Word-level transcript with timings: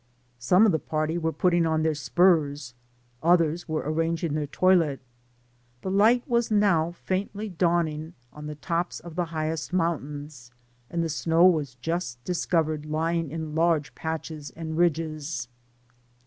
Some 0.39 0.65
of 0.65 0.71
the 0.71 0.79
party 0.79 1.19
were 1.19 1.31
putting 1.31 1.67
on 1.67 1.83
their 1.83 1.93
spurs; 1.93 2.73
others 3.21 3.69
were 3.69 3.83
arranging 3.85 4.33
their 4.33 4.47
toilette. 4.47 4.99
The 5.83 5.91
light 5.91 6.27
was 6.27 6.49
now 6.49 6.93
faintly 7.05 7.49
dawning 7.49 8.15
on 8.33 8.47
the 8.47 8.55
tops 8.55 8.99
of 8.99 9.13
the 9.15 9.25
highest 9.25 9.71
mountains, 9.73 10.49
and 10.89 11.03
the 11.03 11.07
snow 11.07 11.45
was 11.45 11.75
just 11.75 12.23
dis 12.23 12.47
covered 12.47 12.87
lying 12.87 13.29
in 13.29 13.53
large 13.53 13.93
patches 13.93 14.49
tod 14.57 14.69
ridges. 14.71 15.47